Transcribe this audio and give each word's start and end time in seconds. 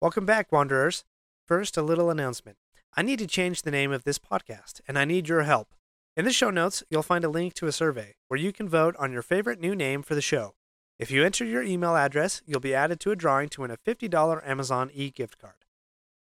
Welcome 0.00 0.26
back, 0.26 0.52
Wanderers. 0.52 1.02
First, 1.44 1.76
a 1.76 1.82
little 1.82 2.08
announcement. 2.08 2.56
I 2.96 3.02
need 3.02 3.18
to 3.18 3.26
change 3.26 3.62
the 3.62 3.72
name 3.72 3.90
of 3.90 4.04
this 4.04 4.20
podcast, 4.20 4.80
and 4.86 4.96
I 4.96 5.04
need 5.04 5.28
your 5.28 5.42
help. 5.42 5.74
In 6.16 6.24
the 6.24 6.32
show 6.32 6.50
notes, 6.50 6.84
you'll 6.88 7.02
find 7.02 7.24
a 7.24 7.28
link 7.28 7.52
to 7.54 7.66
a 7.66 7.72
survey 7.72 8.14
where 8.28 8.38
you 8.38 8.52
can 8.52 8.68
vote 8.68 8.94
on 9.00 9.10
your 9.10 9.22
favorite 9.22 9.60
new 9.60 9.74
name 9.74 10.04
for 10.04 10.14
the 10.14 10.22
show. 10.22 10.54
If 11.00 11.10
you 11.10 11.24
enter 11.24 11.44
your 11.44 11.64
email 11.64 11.96
address, 11.96 12.42
you'll 12.46 12.60
be 12.60 12.76
added 12.76 13.00
to 13.00 13.10
a 13.10 13.16
drawing 13.16 13.48
to 13.48 13.62
win 13.62 13.72
a 13.72 13.76
$50 13.76 14.48
Amazon 14.48 14.88
e 14.94 15.10
gift 15.10 15.36
card. 15.40 15.64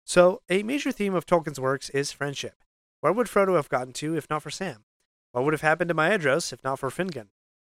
So, 0.03 0.41
a 0.49 0.63
major 0.63 0.91
theme 0.91 1.15
of 1.15 1.25
Tolkien's 1.25 1.57
works 1.57 1.89
is 1.91 2.11
friendship. 2.11 2.65
Where 2.99 3.13
would 3.13 3.27
Frodo 3.27 3.55
have 3.55 3.69
gotten 3.69 3.93
to 3.93 4.17
if 4.17 4.29
not 4.29 4.43
for 4.43 4.51
Sam? 4.51 4.83
What 5.31 5.45
would 5.45 5.53
have 5.53 5.61
happened 5.61 5.87
to 5.87 5.95
Maedhros 5.95 6.51
if 6.51 6.61
not 6.65 6.79
for 6.79 6.89
Fingon? 6.89 7.27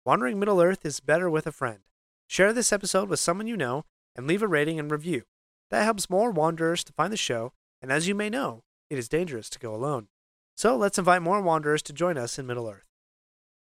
Wandering 0.04 0.38
Middle 0.38 0.62
Earth 0.62 0.86
is 0.86 1.00
better 1.00 1.28
with 1.28 1.48
a 1.48 1.52
friend. 1.52 1.80
Share 2.28 2.52
this 2.52 2.72
episode 2.72 3.08
with 3.08 3.18
someone 3.18 3.48
you 3.48 3.56
know 3.56 3.86
and 4.14 4.28
leave 4.28 4.44
a 4.44 4.46
rating 4.46 4.78
and 4.78 4.88
review. 4.88 5.24
That 5.70 5.84
helps 5.84 6.10
more 6.10 6.30
wanderers 6.30 6.84
to 6.84 6.92
find 6.92 7.12
the 7.12 7.16
show, 7.16 7.52
and 7.80 7.92
as 7.92 8.08
you 8.08 8.14
may 8.14 8.28
know, 8.28 8.64
it 8.88 8.98
is 8.98 9.08
dangerous 9.08 9.48
to 9.50 9.58
go 9.58 9.74
alone. 9.74 10.08
So 10.56 10.76
let's 10.76 10.98
invite 10.98 11.22
more 11.22 11.40
wanderers 11.40 11.82
to 11.82 11.92
join 11.92 12.18
us 12.18 12.38
in 12.38 12.46
Middle 12.46 12.68
Earth. 12.68 12.88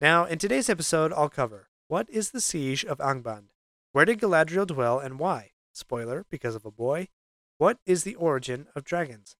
Now, 0.00 0.24
in 0.24 0.38
today's 0.38 0.68
episode, 0.68 1.12
I'll 1.12 1.28
cover 1.28 1.68
what 1.88 2.10
is 2.10 2.30
the 2.30 2.40
siege 2.40 2.84
of 2.84 2.98
Angband? 2.98 3.50
Where 3.92 4.04
did 4.04 4.20
Galadriel 4.20 4.66
dwell 4.66 4.98
and 4.98 5.18
why? 5.18 5.52
Spoiler, 5.72 6.26
because 6.28 6.54
of 6.54 6.64
a 6.64 6.70
boy. 6.70 7.08
What 7.58 7.78
is 7.86 8.02
the 8.02 8.16
origin 8.16 8.66
of 8.74 8.84
dragons? 8.84 9.36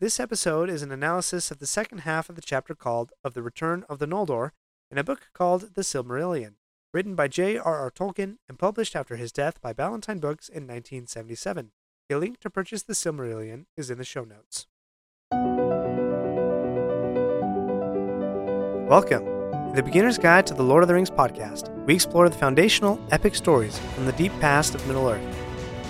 This 0.00 0.18
episode 0.18 0.70
is 0.70 0.82
an 0.82 0.92
analysis 0.92 1.50
of 1.50 1.58
the 1.58 1.66
second 1.66 1.98
half 1.98 2.30
of 2.30 2.36
the 2.36 2.42
chapter 2.42 2.74
called 2.74 3.12
Of 3.22 3.34
the 3.34 3.42
Return 3.42 3.84
of 3.88 3.98
the 3.98 4.06
Noldor 4.06 4.52
in 4.90 4.96
a 4.96 5.04
book 5.04 5.28
called 5.34 5.74
The 5.74 5.82
Silmarillion, 5.82 6.54
written 6.94 7.14
by 7.14 7.28
J.R.R. 7.28 7.90
Tolkien 7.90 8.38
and 8.48 8.58
published 8.58 8.96
after 8.96 9.16
his 9.16 9.32
death 9.32 9.60
by 9.60 9.72
Ballantine 9.72 10.20
Books 10.20 10.48
in 10.48 10.62
1977. 10.66 11.72
A 12.10 12.16
link 12.16 12.40
to 12.40 12.48
purchase 12.48 12.82
The 12.82 12.94
Silmarillion 12.94 13.66
is 13.76 13.90
in 13.90 13.98
the 13.98 14.04
show 14.04 14.24
notes. 14.24 14.66
Welcome. 18.88 19.26
In 19.68 19.74
the 19.74 19.82
Beginner's 19.82 20.16
Guide 20.16 20.46
to 20.46 20.54
the 20.54 20.62
Lord 20.62 20.82
of 20.82 20.88
the 20.88 20.94
Rings 20.94 21.10
podcast, 21.10 21.68
we 21.84 21.94
explore 21.94 22.30
the 22.30 22.34
foundational, 22.34 22.98
epic 23.10 23.34
stories 23.34 23.78
from 23.94 24.06
the 24.06 24.12
deep 24.12 24.32
past 24.40 24.74
of 24.74 24.86
Middle 24.86 25.06
Earth. 25.06 25.22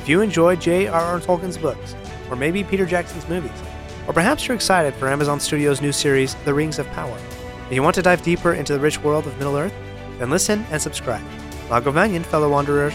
If 0.02 0.08
you 0.08 0.20
enjoy 0.20 0.56
J.R.R. 0.56 1.20
Tolkien's 1.20 1.56
books, 1.56 1.94
or 2.28 2.34
maybe 2.34 2.64
Peter 2.64 2.84
Jackson's 2.84 3.28
movies, 3.28 3.62
or 4.08 4.12
perhaps 4.12 4.48
you're 4.48 4.56
excited 4.56 4.94
for 4.94 5.06
Amazon 5.06 5.38
Studios' 5.38 5.80
new 5.80 5.92
series, 5.92 6.34
The 6.44 6.52
Rings 6.52 6.80
of 6.80 6.88
Power, 6.88 7.16
and 7.66 7.72
you 7.72 7.84
want 7.84 7.94
to 7.94 8.02
dive 8.02 8.22
deeper 8.22 8.54
into 8.54 8.72
the 8.72 8.80
rich 8.80 9.00
world 9.04 9.28
of 9.28 9.38
Middle 9.38 9.56
Earth, 9.56 9.74
then 10.18 10.30
listen 10.30 10.66
and 10.72 10.82
subscribe. 10.82 11.22
Lagovanian, 11.68 12.26
fellow 12.26 12.50
wanderers. 12.50 12.94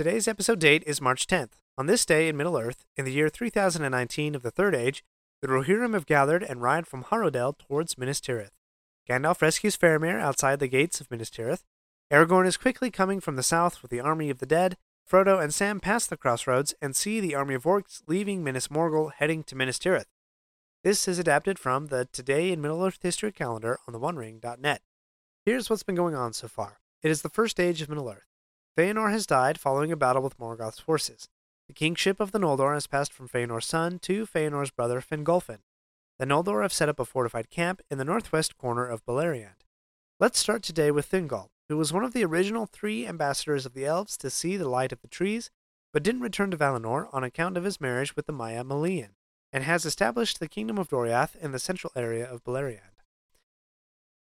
Today's 0.00 0.26
episode 0.26 0.60
date 0.60 0.82
is 0.86 1.02
March 1.02 1.26
10th. 1.26 1.58
On 1.76 1.84
this 1.84 2.06
day 2.06 2.26
in 2.30 2.34
Middle 2.38 2.56
Earth, 2.56 2.86
in 2.96 3.04
the 3.04 3.12
year 3.12 3.28
3019 3.28 4.34
of 4.34 4.40
the 4.40 4.50
Third 4.50 4.74
Age, 4.74 5.04
the 5.42 5.48
Rohirrim 5.48 5.92
have 5.92 6.06
gathered 6.06 6.42
and 6.42 6.62
ride 6.62 6.86
from 6.86 7.04
Harrowdale 7.04 7.58
towards 7.58 7.98
Minas 7.98 8.18
Tirith. 8.18 8.52
Gandalf 9.06 9.42
rescues 9.42 9.76
Faramir 9.76 10.18
outside 10.18 10.58
the 10.58 10.68
gates 10.68 11.02
of 11.02 11.10
Minas 11.10 11.28
Tirith. 11.28 11.64
Aragorn 12.10 12.46
is 12.46 12.56
quickly 12.56 12.90
coming 12.90 13.20
from 13.20 13.36
the 13.36 13.42
south 13.42 13.82
with 13.82 13.90
the 13.90 14.00
army 14.00 14.30
of 14.30 14.38
the 14.38 14.46
dead. 14.46 14.78
Frodo 15.06 15.38
and 15.38 15.52
Sam 15.52 15.80
pass 15.80 16.06
the 16.06 16.16
crossroads 16.16 16.72
and 16.80 16.96
see 16.96 17.20
the 17.20 17.34
army 17.34 17.52
of 17.52 17.64
orcs 17.64 18.00
leaving 18.06 18.42
Minas 18.42 18.68
Morgul 18.68 19.12
heading 19.12 19.44
to 19.44 19.54
Minas 19.54 19.78
Tirith. 19.78 20.08
This 20.82 21.08
is 21.08 21.18
adapted 21.18 21.58
from 21.58 21.88
the 21.88 22.08
Today 22.10 22.50
in 22.50 22.62
Middle 22.62 22.82
Earth 22.82 23.00
History 23.02 23.32
calendar 23.32 23.78
on 23.86 23.92
the 23.92 24.00
OneRing.net. 24.00 24.80
Here's 25.44 25.68
what's 25.68 25.82
been 25.82 25.94
going 25.94 26.14
on 26.14 26.32
so 26.32 26.48
far. 26.48 26.78
It 27.02 27.10
is 27.10 27.20
the 27.20 27.28
first 27.28 27.60
age 27.60 27.82
of 27.82 27.90
Middle 27.90 28.08
Earth. 28.08 28.29
Feanor 28.78 29.10
has 29.10 29.26
died 29.26 29.58
following 29.58 29.90
a 29.90 29.96
battle 29.96 30.22
with 30.22 30.38
Morgoth's 30.38 30.78
forces. 30.78 31.28
The 31.66 31.74
kingship 31.74 32.20
of 32.20 32.32
the 32.32 32.38
Noldor 32.38 32.74
has 32.74 32.86
passed 32.86 33.12
from 33.12 33.28
Feanor's 33.28 33.66
son 33.66 33.98
to 34.00 34.26
Feanor's 34.26 34.70
brother 34.70 35.00
Fingolfin. 35.00 35.58
The 36.18 36.26
Noldor 36.26 36.62
have 36.62 36.72
set 36.72 36.88
up 36.88 37.00
a 37.00 37.04
fortified 37.04 37.50
camp 37.50 37.80
in 37.90 37.98
the 37.98 38.04
northwest 38.04 38.56
corner 38.56 38.86
of 38.86 39.04
Beleriand. 39.04 39.64
Let's 40.20 40.38
start 40.38 40.62
today 40.62 40.90
with 40.90 41.10
Thingol, 41.10 41.48
who 41.68 41.76
was 41.76 41.92
one 41.92 42.04
of 42.04 42.12
the 42.12 42.24
original 42.24 42.66
three 42.66 43.06
ambassadors 43.06 43.66
of 43.66 43.74
the 43.74 43.86
elves 43.86 44.16
to 44.18 44.30
see 44.30 44.56
the 44.56 44.68
light 44.68 44.92
of 44.92 45.00
the 45.00 45.08
trees, 45.08 45.50
but 45.92 46.02
didn't 46.02 46.20
return 46.20 46.50
to 46.50 46.56
Valinor 46.56 47.08
on 47.12 47.24
account 47.24 47.56
of 47.56 47.64
his 47.64 47.80
marriage 47.80 48.14
with 48.14 48.26
the 48.26 48.32
Maia 48.32 48.62
Melian, 48.62 49.16
and 49.52 49.64
has 49.64 49.84
established 49.84 50.38
the 50.38 50.48
kingdom 50.48 50.78
of 50.78 50.88
Doriath 50.88 51.34
in 51.36 51.52
the 51.52 51.58
central 51.58 51.92
area 51.96 52.30
of 52.30 52.44
Beleriand. 52.44 52.89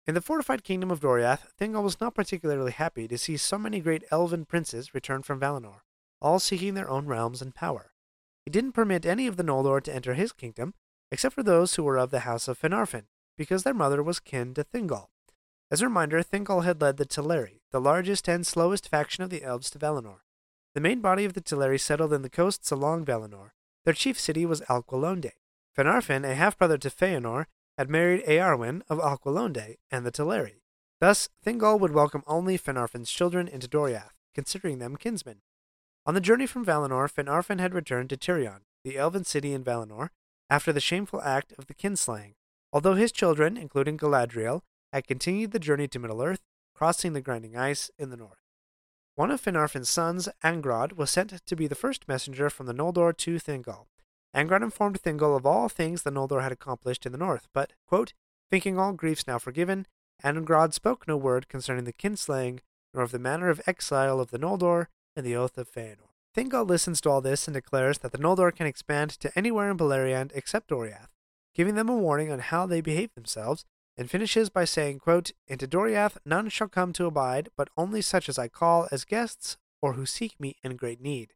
In 0.07 0.15
the 0.15 0.21
fortified 0.21 0.65
kingdom 0.65 0.91
of 0.91 1.01
Doriath, 1.01 1.53
Thingol 1.59 1.83
was 1.83 2.01
not 2.01 2.15
particularly 2.15 2.73
happy 2.73 3.07
to 3.07 3.19
see 3.19 3.37
so 3.37 3.59
many 3.59 3.81
great 3.81 4.05
elven 4.11 4.45
princes 4.45 4.95
return 4.95 5.23
from 5.23 5.41
Valinor 5.41 5.83
all 6.21 6.39
seeking 6.39 6.75
their 6.75 6.91
own 6.91 7.07
realms 7.07 7.41
and 7.41 7.55
power. 7.55 7.93
He 8.45 8.51
didn't 8.51 8.73
permit 8.73 9.07
any 9.07 9.27
of 9.27 9.37
the 9.37 9.43
Noldor 9.43 9.83
to 9.83 9.95
enter 9.95 10.15
his 10.15 10.33
kingdom, 10.33 10.75
except 11.11 11.35
for 11.35 11.43
those 11.43 11.75
who 11.75 11.83
were 11.83 11.99
of 11.99 12.11
the 12.11 12.21
house 12.21 12.49
of 12.49 12.61
Finarfin, 12.61 13.05
because 13.37 13.63
their 13.63 13.75
mother 13.75 14.03
was 14.03 14.21
kin 14.21 14.55
to 14.55 14.65
Thingol. 14.65 15.09
As 15.71 15.83
a 15.83 15.87
reminder, 15.87 16.23
Thingol 16.23 16.65
had 16.65 16.81
led 16.81 16.97
the 16.97 17.07
Teleri, 17.07 17.61
the 17.71 17.81
largest 17.81 18.29
and 18.29 18.47
slowest 18.47 18.89
faction 18.89 19.23
of 19.23 19.31
the 19.31 19.43
elves 19.43 19.71
to 19.71 19.79
Valinor. 19.79 20.21
The 20.75 20.81
main 20.81 21.01
body 21.01 21.25
of 21.25 21.35
the 21.35 21.41
Teleri 21.41 21.81
settled 21.81 22.13
in 22.13 22.23
the 22.23 22.31
coasts 22.31 22.71
along 22.71 23.05
Valinor. 23.05 23.51
Their 23.85 23.95
chief 23.95 24.19
city 24.19 24.45
was 24.45 24.61
Alqualondë. 24.63 25.33
Finarfin, 25.77 26.29
a 26.29 26.35
half-brother 26.35 26.79
to 26.79 26.91
Feanor, 26.91 27.47
had 27.81 27.89
married 27.89 28.23
Eärwen 28.27 28.83
of 28.91 28.99
Alqualondë 28.99 29.77
and 29.91 30.05
the 30.05 30.13
Teleri. 30.13 30.61
Thus, 31.01 31.31
Thingol 31.43 31.81
would 31.81 31.95
welcome 31.95 32.23
only 32.27 32.59
Finarfin's 32.59 33.11
children 33.11 33.49
into 33.49 33.67
Doriath, 33.67 34.11
considering 34.35 34.81
them 34.81 34.97
kinsmen. 34.97 35.41
On 36.05 36.13
the 36.13 36.21
journey 36.21 36.45
from 36.45 36.67
Valinor, 36.67 37.11
Finarfin 37.11 37.59
had 37.59 37.73
returned 37.73 38.11
to 38.11 38.19
Tirion, 38.19 38.65
the 38.85 38.99
elven 38.99 39.25
city 39.25 39.55
in 39.55 39.65
Valinor, 39.65 40.11
after 40.51 40.75
the 40.75 40.79
shameful 40.79 41.23
act 41.23 41.55
of 41.57 41.69
the 41.69 41.75
kinslaying, 41.75 42.35
although 42.71 42.97
his 42.97 43.13
children, 43.13 43.57
including 43.57 43.97
Galadriel, 43.97 44.61
had 44.93 45.09
continued 45.09 45.53
the 45.53 45.59
journey 45.59 45.89
to 45.89 45.99
Middle-earth, 45.99 46.43
crossing 46.75 47.15
the 47.15 47.23
grinding 47.23 47.57
ice 47.57 47.91
in 47.99 48.11
the 48.11 48.17
north. 48.19 48.43
One 49.15 49.31
of 49.31 49.41
Finarfin's 49.41 49.89
sons, 49.89 50.29
Angrod, 50.45 50.99
was 50.99 51.11
sent 51.11 51.47
to 51.47 51.57
be 51.57 51.67
the 51.67 51.75
first 51.75 52.07
messenger 52.07 52.51
from 52.51 52.67
the 52.67 52.75
Noldor 52.75 53.17
to 53.17 53.37
Thingol. 53.37 53.87
Angrod 54.35 54.63
informed 54.63 55.03
Thingol 55.03 55.37
of 55.37 55.45
all 55.45 55.69
things 55.69 56.03
the 56.03 56.11
Noldor 56.11 56.43
had 56.43 56.53
accomplished 56.53 57.05
in 57.05 57.13
the 57.13 57.19
north, 57.19 57.49
but, 57.53 57.73
quote, 57.87 58.13
thinking 58.51 58.79
all 58.79 58.93
griefs 58.93 59.27
now 59.27 59.39
forgiven, 59.39 59.87
Angrod 60.23 60.73
spoke 60.73 61.09
no 61.09 61.17
word 61.17 61.49
concerning 61.49 61.85
the 61.85 61.93
kinslaying, 61.93 62.61
nor 62.95 63.03
of 63.03 63.13
the 63.13 63.19
manner 63.19 63.49
of 63.49 63.61
exile 63.67 64.21
of 64.21 64.31
the 64.31 64.39
Noldor, 64.39 64.87
and 65.17 65.27
the 65.27 65.37
Oath 65.37 65.59
of 65.59 65.71
Feanor. 65.71 66.11
Thingol 66.37 66.69
listens 66.69 67.01
to 67.01 67.11
all 67.11 67.21
this 67.21 67.49
and 67.49 67.55
declares 67.55 67.99
that 67.99 68.13
the 68.13 68.19
Noldor 68.19 68.55
can 68.55 68.67
expand 68.67 69.11
to 69.11 69.37
anywhere 69.37 69.71
in 69.71 69.77
Beleriand 69.77 70.31
except 70.35 70.69
Doriath, 70.69 71.09
giving 71.55 71.75
them 71.75 71.89
a 71.89 71.97
warning 71.97 72.31
on 72.31 72.39
how 72.39 72.67
they 72.67 72.81
behave 72.81 73.13
themselves, 73.15 73.65
and 73.97 74.09
finishes 74.09 74.49
by 74.49 74.65
saying, 74.65 75.01
quote, 75.01 75.33
Into 75.49 75.67
Doriath 75.67 76.19
none 76.25 76.49
shall 76.49 76.69
come 76.69 76.93
to 76.93 77.07
abide, 77.07 77.49
but 77.57 77.69
only 77.77 78.01
such 78.01 78.29
as 78.29 78.39
I 78.39 78.47
call 78.47 78.87
as 78.93 79.05
guests, 79.05 79.57
or 79.83 79.95
who 79.95 80.07
seek 80.07 80.39
me 80.39 80.57
in 80.63 80.77
great 80.77 81.01
need. 81.01 81.35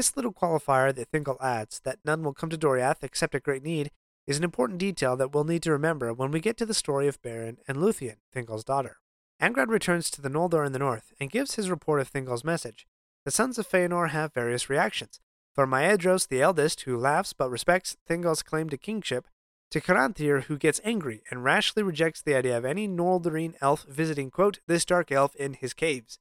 This 0.00 0.16
little 0.16 0.32
qualifier 0.32 0.94
that 0.94 1.12
Thingol 1.12 1.36
adds, 1.42 1.78
that 1.84 1.98
none 2.06 2.22
will 2.22 2.32
come 2.32 2.48
to 2.48 2.56
Doriath 2.56 3.02
except 3.04 3.34
at 3.34 3.42
great 3.42 3.62
need, 3.62 3.90
is 4.26 4.38
an 4.38 4.44
important 4.44 4.78
detail 4.78 5.14
that 5.14 5.34
we'll 5.34 5.44
need 5.44 5.62
to 5.64 5.72
remember 5.72 6.14
when 6.14 6.30
we 6.30 6.40
get 6.40 6.56
to 6.56 6.64
the 6.64 6.72
story 6.72 7.06
of 7.06 7.20
Beren 7.20 7.58
and 7.68 7.76
Luthien, 7.76 8.16
Thingol's 8.34 8.64
daughter. 8.64 8.96
Angrod 9.42 9.68
returns 9.68 10.10
to 10.10 10.22
the 10.22 10.30
Noldor 10.30 10.64
in 10.64 10.72
the 10.72 10.78
north 10.78 11.12
and 11.20 11.30
gives 11.30 11.56
his 11.56 11.68
report 11.68 12.00
of 12.00 12.10
Thingol's 12.10 12.44
message. 12.44 12.86
The 13.26 13.30
sons 13.30 13.58
of 13.58 13.68
Feanor 13.68 14.08
have 14.08 14.32
various 14.32 14.70
reactions. 14.70 15.20
From 15.54 15.68
Maedhros, 15.68 16.28
the 16.28 16.40
eldest, 16.40 16.80
who 16.84 16.96
laughs 16.96 17.34
but 17.34 17.50
respects 17.50 17.98
Thingol's 18.08 18.42
claim 18.42 18.70
to 18.70 18.78
kingship, 18.78 19.28
to 19.70 19.82
Caranthir, 19.82 20.44
who 20.44 20.56
gets 20.56 20.80
angry 20.82 21.24
and 21.30 21.44
rashly 21.44 21.82
rejects 21.82 22.22
the 22.22 22.34
idea 22.34 22.56
of 22.56 22.64
any 22.64 22.88
Noldorine 22.88 23.54
elf 23.60 23.84
visiting, 23.86 24.30
quote, 24.30 24.60
this 24.66 24.86
dark 24.86 25.12
elf 25.12 25.36
in 25.36 25.52
his 25.52 25.74
caves. 25.74 26.18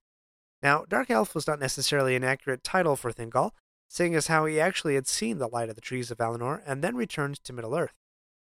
Now, 0.62 0.84
Dark 0.84 1.10
Elf 1.10 1.34
was 1.34 1.48
not 1.48 1.62
necessarily 1.62 2.18
an 2.18 2.26
accurate 2.26 2.66
title 2.66 2.98
for 2.98 3.14
Thingol, 3.14 3.52
seeing 3.90 4.16
as 4.16 4.28
how 4.28 4.46
he 4.46 4.60
actually 4.60 4.96
had 4.96 5.08
seen 5.08 5.40
the 5.40 5.48
light 5.48 5.68
of 5.68 5.76
the 5.76 5.82
trees 5.82 6.12
of 6.12 6.20
Valinor 6.20 6.62
and 6.66 6.84
then 6.84 6.96
returned 6.96 7.44
to 7.44 7.52
Middle 7.52 7.76
Earth. 7.76 7.96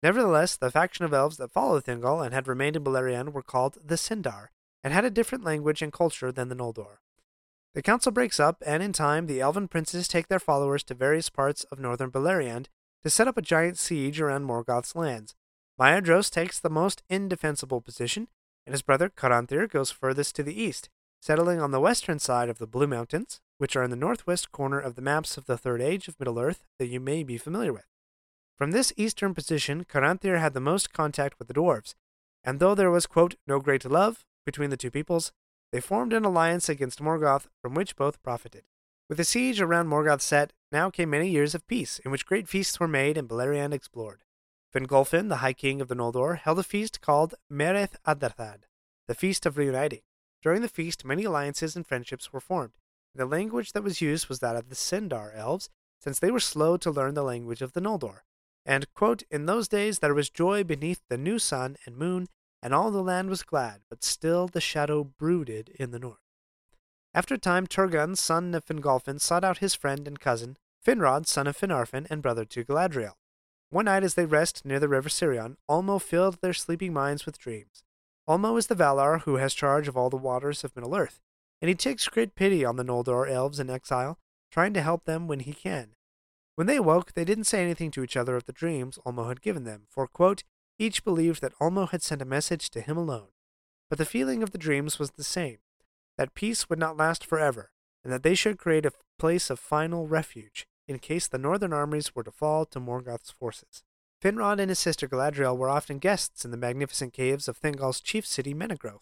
Nevertheless, 0.03 0.56
the 0.56 0.71
faction 0.71 1.05
of 1.05 1.12
elves 1.12 1.37
that 1.37 1.53
followed 1.53 1.85
Thingol 1.85 2.25
and 2.25 2.33
had 2.33 2.49
remained 2.49 2.77
in 2.77 2.85
Beleriand 2.85 3.33
were 3.33 3.43
called 3.43 3.79
the 3.85 3.97
Sindar, 3.97 4.49
and 4.83 4.93
had 4.93 5.05
a 5.05 5.11
different 5.11 5.44
language 5.44 5.83
and 5.83 5.93
culture 5.93 6.33
than 6.33 6.49
the 6.49 6.56
Noldor. 6.56 6.99
The 7.75 7.83
council 7.83 8.12
breaks 8.12 8.41
up, 8.41 8.62
and 8.67 8.83
in 8.83 8.93
time, 8.93 9.27
the 9.27 9.41
elven 9.41 9.69
princes 9.69 10.09
take 10.09 10.29
their 10.29 10.41
followers 10.41 10.83
to 10.85 10.94
various 10.94 11.31
parts 11.31 11.65
of 11.65 11.79
northern 11.79 12.11
Beleriand 12.11 12.67
to 13.03 13.11
set 13.11 13.29
up 13.29 13.37
a 13.37 13.43
giant 13.43 13.79
siege 13.79 14.21
around 14.21 14.44
Morgoth's 14.44 14.94
lands. 14.94 15.35
Maedhros 15.81 16.31
takes 16.31 16.61
the 16.61 16.71
most 16.71 17.03
indefensible 17.09 17.81
position, 17.81 18.29
and 18.67 18.75
his 18.75 18.83
brother 18.83 19.09
Caranthir 19.09 19.67
goes 19.69 19.91
furthest 19.91 20.37
to 20.37 20.43
the 20.43 20.61
east, 20.61 20.89
settling 21.21 21.61
on 21.61 21.71
the 21.71 21.81
western 21.81 22.19
side 22.19 22.49
of 22.49 22.59
the 22.59 22.67
Blue 22.67 22.87
Mountains, 22.87 23.41
which 23.62 23.76
are 23.76 23.85
in 23.85 23.91
the 23.91 23.97
northwest 23.97 24.50
corner 24.50 24.81
of 24.81 24.97
the 24.97 25.00
maps 25.00 25.37
of 25.37 25.47
the 25.47 25.56
Third 25.56 25.81
Age 25.81 26.09
of 26.09 26.19
Middle 26.19 26.41
Earth 26.41 26.64
that 26.81 26.88
you 26.88 26.99
may 26.99 27.23
be 27.23 27.38
familiar 27.38 27.73
with. 27.73 27.87
From 28.59 28.73
this 28.73 28.93
eastern 28.97 29.35
position, 29.35 29.85
Caranthir 29.85 30.41
had 30.41 30.53
the 30.53 30.59
most 30.59 30.93
contact 30.93 31.38
with 31.38 31.47
the 31.47 31.55
dwarves, 31.55 31.94
and 32.43 32.59
though 32.59 32.75
there 32.75 32.91
was, 32.91 33.06
quote, 33.06 33.37
no 33.47 33.61
great 33.61 33.85
love 33.85 34.25
between 34.44 34.70
the 34.70 34.76
two 34.76 34.91
peoples, 34.91 35.31
they 35.70 35.79
formed 35.79 36.12
an 36.12 36.25
alliance 36.25 36.69
against 36.69 37.00
Morgoth 37.00 37.47
from 37.62 37.75
which 37.75 37.94
both 37.94 38.20
profited. 38.25 38.64
With 39.09 39.19
the 39.19 39.25
siege 39.25 39.61
around 39.61 39.87
Morgoth 39.87 40.23
set, 40.23 40.53
now 40.73 40.91
came 40.91 41.11
many 41.11 41.29
years 41.29 41.55
of 41.55 41.69
peace, 41.69 42.00
in 42.00 42.11
which 42.11 42.26
great 42.26 42.49
feasts 42.49 42.81
were 42.81 42.88
made 42.88 43.17
and 43.17 43.29
Beleriand 43.29 43.73
explored. 43.73 44.25
Fingolfin, 44.75 45.29
the 45.29 45.37
High 45.37 45.53
King 45.53 45.81
of 45.81 45.87
the 45.87 45.94
Noldor, 45.94 46.37
held 46.37 46.58
a 46.58 46.65
feast 46.65 47.00
called 47.00 47.37
Mereth 47.49 47.94
Aderthad, 48.05 48.65
the 49.06 49.15
Feast 49.15 49.47
of 49.47 49.56
Reuniting. 49.56 50.03
During 50.43 50.62
the 50.62 50.69
feast, 50.69 51.05
many 51.05 51.23
alliances 51.23 51.76
and 51.76 51.87
friendships 51.87 52.32
were 52.32 52.41
formed. 52.41 52.73
The 53.14 53.26
language 53.26 53.73
that 53.73 53.82
was 53.82 54.00
used 54.00 54.29
was 54.29 54.38
that 54.38 54.56
of 54.56 54.69
the 54.69 54.75
Sindar 54.75 55.32
elves, 55.35 55.69
since 56.00 56.19
they 56.19 56.31
were 56.31 56.41
slow 56.41 56.76
to 56.79 56.91
learn 56.91 57.14
the 57.14 57.23
language 57.23 57.62
of 57.62 57.73
the 57.73 57.81
Noldor. 57.81 58.20
And, 58.64 58.93
quote, 58.94 59.23
In 59.31 59.47
those 59.47 59.69
days 59.69 59.99
there 59.99 60.14
was 60.14 60.31
joy 60.31 60.64
beneath 60.64 61.00
the 61.09 61.19
new 61.19 61.38
sun 61.38 61.76
and 61.85 61.97
moon, 61.97 62.29
and 62.62 62.73
all 62.73 62.91
the 62.91 63.03
land 63.03 63.29
was 63.29 63.43
glad, 63.43 63.82
but 63.91 64.05
still 64.05 64.47
the 64.47 64.61
shadow 64.61 65.05
brooded 65.05 65.70
in 65.79 65.91
the 65.91 65.99
north. 65.99 66.19
After 67.14 67.35
a 67.35 67.38
time, 67.38 67.67
Turgon, 67.67 68.17
son 68.17 68.55
of 68.55 68.64
Fingolfin, 68.64 69.20
sought 69.20 69.44
out 69.44 69.58
his 69.58 69.75
friend 69.75 70.08
and 70.08 70.19
cousin, 70.19 70.56
Finrod, 70.85 71.26
son 71.26 71.47
of 71.47 71.56
Finarfin, 71.56 72.06
and 72.08 72.23
brother 72.23 72.44
to 72.47 72.65
Galadriel. 72.65 73.15
One 73.70 73.85
night 73.87 74.05
as 74.05 74.15
they 74.15 74.26
rest 74.26 74.65
near 74.65 74.81
the 74.81 74.88
river 74.88 75.08
Sirion, 75.08 75.56
Ulmo 75.69 76.00
filled 76.00 76.41
their 76.41 76.53
sleeping 76.53 76.93
minds 76.93 77.26
with 77.26 77.38
dreams. 77.38 77.85
Ulmo 78.29 78.58
is 78.58 78.69
the 78.69 78.75
Valar 78.75 79.23
who 79.23 79.37
has 79.37 79.55
charge 79.55 79.88
of 79.88 79.97
all 79.97 80.11
the 80.11 80.17
waters 80.17 80.62
of 80.65 80.75
Middle 80.76 80.94
Earth, 80.94 81.20
and 81.62 81.69
he 81.69 81.76
takes 81.76 82.09
great 82.09 82.35
pity 82.35 82.64
on 82.64 82.75
the 82.75 82.85
Noldor 82.85 83.31
elves 83.31 83.61
in 83.61 83.70
exile, 83.70 84.19
trying 84.50 84.75
to 84.75 84.82
help 84.82 85.05
them 85.05 85.29
when 85.29 85.41
he 85.41 85.53
can. 85.53 85.94
When 86.56 86.67
they 86.67 86.76
awoke, 86.76 87.14
they 87.14 87.25
didn't 87.25 87.44
say 87.44 87.62
anything 87.62 87.93
to 87.93 88.03
each 88.03 88.17
other 88.17 88.35
of 88.35 88.44
the 88.44 88.53
dreams 88.53 88.99
Ulmo 89.06 89.29
had 89.29 89.41
given 89.41 89.62
them, 89.62 89.87
for, 89.88 90.09
quote, 90.09 90.43
each 90.79 91.05
believed 91.05 91.41
that 91.41 91.56
Ulmo 91.61 91.88
had 91.88 92.03
sent 92.03 92.20
a 92.20 92.26
message 92.26 92.69
to 92.70 92.81
him 92.81 92.97
alone. 92.97 93.29
But 93.88 93.99
the 93.99 94.05
feeling 94.05 94.43
of 94.43 94.50
the 94.50 94.59
dreams 94.59 94.99
was 94.99 95.12
the 95.12 95.25
same 95.25 95.59
that 96.19 96.35
peace 96.35 96.69
would 96.69 96.79
not 96.79 96.97
last 96.97 97.25
forever, 97.25 97.70
and 98.05 98.12
that 98.12 98.23
they 98.23 98.35
should 98.35 98.58
create 98.58 98.85
a 98.85 98.93
place 99.19 99.49
of 99.49 99.58
final 99.58 100.06
refuge 100.06 100.67
in 100.87 100.99
case 100.99 101.29
the 101.29 101.38
northern 101.38 101.73
armies 101.73 102.15
were 102.15 102.25
to 102.25 102.31
fall 102.31 102.67
to 102.67 102.81
Morgoth's 102.81 103.31
forces. 103.31 103.82
Finrod 104.20 104.61
and 104.61 104.69
his 104.69 104.79
sister 104.79 105.08
Galadriel 105.08 105.56
were 105.56 105.70
often 105.70 105.99
guests 105.99 106.44
in 106.44 106.50
the 106.50 106.56
magnificent 106.56 107.12
caves 107.12 107.49
of 107.49 107.58
Thingol's 107.58 108.00
chief 108.00 108.26
city 108.26 108.53
Menegroth, 108.53 109.00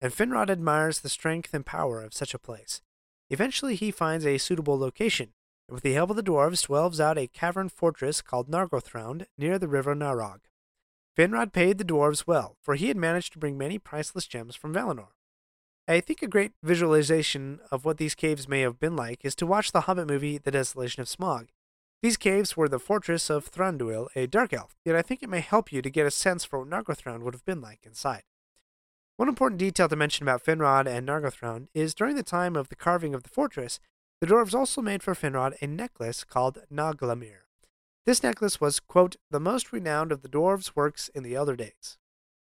and 0.00 0.12
Finrod 0.12 0.50
admires 0.50 1.00
the 1.00 1.08
strength 1.08 1.52
and 1.52 1.66
power 1.66 2.02
of 2.02 2.14
such 2.14 2.34
a 2.34 2.38
place. 2.38 2.82
Eventually, 3.30 3.74
he 3.74 3.90
finds 3.90 4.24
a 4.24 4.38
suitable 4.38 4.78
location, 4.78 5.32
and 5.68 5.74
with 5.74 5.82
the 5.82 5.92
help 5.92 6.10
of 6.10 6.16
the 6.16 6.22
dwarves, 6.22 6.66
dwells 6.66 7.00
out 7.00 7.18
a 7.18 7.26
cavern 7.26 7.68
fortress 7.68 8.22
called 8.22 8.50
Nargothrond 8.50 9.26
near 9.36 9.58
the 9.58 9.68
river 9.68 9.94
Narog. 9.94 10.40
Finrod 11.16 11.52
paid 11.52 11.78
the 11.78 11.84
dwarves 11.84 12.26
well, 12.26 12.56
for 12.62 12.76
he 12.76 12.88
had 12.88 12.96
managed 12.96 13.32
to 13.32 13.38
bring 13.38 13.58
many 13.58 13.78
priceless 13.78 14.26
gems 14.26 14.54
from 14.54 14.72
Valinor. 14.72 15.08
I 15.88 16.00
think 16.00 16.22
a 16.22 16.28
great 16.28 16.52
visualization 16.62 17.60
of 17.70 17.84
what 17.84 17.96
these 17.96 18.14
caves 18.14 18.46
may 18.46 18.60
have 18.60 18.78
been 18.78 18.94
like 18.94 19.24
is 19.24 19.34
to 19.36 19.46
watch 19.46 19.72
the 19.72 19.82
Hobbit 19.82 20.06
movie 20.06 20.38
The 20.38 20.50
Desolation 20.50 21.00
of 21.00 21.08
Smaug. 21.08 21.48
These 22.02 22.16
caves 22.16 22.56
were 22.56 22.68
the 22.68 22.78
fortress 22.78 23.28
of 23.28 23.50
Thranduil, 23.50 24.08
a 24.14 24.26
dark 24.26 24.52
elf, 24.52 24.76
yet 24.84 24.94
I 24.94 25.02
think 25.02 25.22
it 25.22 25.28
may 25.28 25.40
help 25.40 25.72
you 25.72 25.82
to 25.82 25.90
get 25.90 26.06
a 26.06 26.10
sense 26.10 26.44
for 26.44 26.60
what 26.60 26.68
Nargothrond 26.68 27.22
would 27.22 27.34
have 27.34 27.44
been 27.44 27.60
like 27.60 27.80
inside. 27.84 28.22
One 29.18 29.28
important 29.28 29.58
detail 29.58 29.88
to 29.88 29.96
mention 29.96 30.22
about 30.22 30.44
Finrod 30.44 30.86
and 30.86 31.08
Nargothrond 31.08 31.66
is 31.74 31.92
during 31.92 32.14
the 32.14 32.22
time 32.22 32.54
of 32.54 32.68
the 32.68 32.76
carving 32.76 33.16
of 33.16 33.24
the 33.24 33.28
fortress, 33.28 33.80
the 34.20 34.28
dwarves 34.28 34.54
also 34.54 34.80
made 34.80 35.02
for 35.02 35.12
Finrod 35.12 35.56
a 35.60 35.66
necklace 35.66 36.22
called 36.22 36.60
Nauglamír. 36.72 37.38
This 38.06 38.22
necklace 38.22 38.60
was, 38.60 38.78
quote, 38.78 39.16
the 39.28 39.40
most 39.40 39.72
renowned 39.72 40.12
of 40.12 40.22
the 40.22 40.28
dwarves' 40.28 40.76
works 40.76 41.10
in 41.16 41.24
the 41.24 41.34
elder 41.34 41.56
days. 41.56 41.98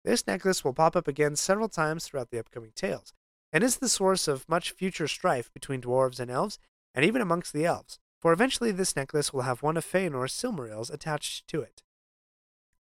This 0.05 0.27
necklace 0.27 0.63
will 0.63 0.75
pop 0.75 0.95
up 0.97 1.09
again 1.09 1.35
several 1.35 1.71
times 1.71 2.05
throughout 2.05 2.29
the 2.31 2.39
upcoming 2.39 2.73
tales, 2.77 3.15
and 3.55 3.65
is 3.65 3.79
the 3.79 3.89
source 3.89 4.29
of 4.29 4.47
much 4.47 4.73
future 4.73 5.09
strife 5.09 5.51
between 5.55 5.81
dwarves 5.81 6.21
and 6.21 6.31
elves, 6.31 6.59
and 6.95 7.07
even 7.07 7.23
amongst 7.23 7.55
the 7.55 7.65
elves, 7.65 7.99
for 8.21 8.35
eventually 8.35 8.71
this 8.71 8.95
necklace 8.95 9.33
will 9.33 9.43
have 9.43 9.63
one 9.63 9.79
of 9.79 9.85
Feanor's 9.87 10.35
Silmarils 10.35 10.93
attached 10.93 11.49
to 11.49 11.63
it. 11.63 11.83